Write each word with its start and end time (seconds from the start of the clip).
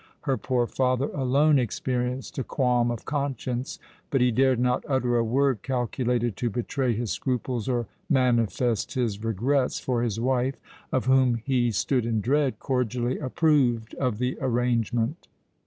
Her 0.21 0.35
poor 0.35 0.65
father 0.65 1.09
alone 1.13 1.59
experienced 1.59 2.39
a 2.39 2.43
qualm 2.43 2.89
of 2.89 3.05
conscience:—but 3.05 4.19
he 4.19 4.31
dared 4.31 4.59
not 4.59 4.83
utter 4.89 5.15
a 5.15 5.23
word 5.23 5.61
calculated 5.61 6.35
to 6.37 6.49
betray 6.49 6.93
his 6.95 7.11
scruples 7.11 7.69
or 7.69 7.85
manifest 8.09 8.95
his 8.95 9.23
regrets—for 9.23 10.01
his 10.01 10.19
wife, 10.19 10.55
of 10.91 11.05
whom 11.05 11.35
he 11.35 11.69
stood 11.69 12.07
in 12.07 12.19
dread, 12.19 12.57
cordially 12.57 13.19
approved 13.19 13.93
of 13.93 14.17
the 14.17 14.39
arrangement. 14.41 15.27